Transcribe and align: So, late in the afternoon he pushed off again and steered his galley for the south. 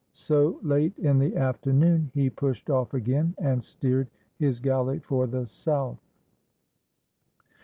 So, 0.13 0.57
late 0.63 0.97
in 0.97 1.19
the 1.19 1.35
afternoon 1.37 2.09
he 2.15 2.31
pushed 2.31 2.71
off 2.71 2.95
again 2.95 3.35
and 3.37 3.63
steered 3.63 4.07
his 4.39 4.59
galley 4.59 4.97
for 4.97 5.27
the 5.27 5.45
south. 5.45 5.99